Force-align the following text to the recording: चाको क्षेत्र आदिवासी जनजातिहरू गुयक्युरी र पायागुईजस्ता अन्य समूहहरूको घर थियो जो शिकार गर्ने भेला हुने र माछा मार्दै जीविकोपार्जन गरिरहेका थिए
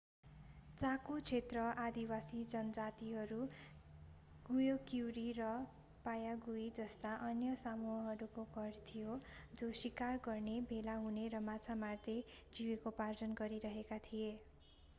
चाको 0.77 1.15
क्षेत्र 1.21 1.63
आदिवासी 1.81 2.37
जनजातिहरू 2.45 3.41
गुयक्युरी 4.45 5.25
र 5.39 5.49
पायागुईजस्ता 6.05 7.11
अन्य 7.25 7.57
समूहहरूको 7.57 8.45
घर 8.55 8.79
थियो 8.87 9.17
जो 9.55 9.71
शिकार 9.81 10.17
गर्ने 10.25 10.55
भेला 10.67 10.95
हुने 11.03 11.27
र 11.29 11.43
माछा 11.43 11.75
मार्दै 11.77 12.17
जीविकोपार्जन 12.55 13.37
गरिरहेका 13.37 14.01
थिए 14.03 14.33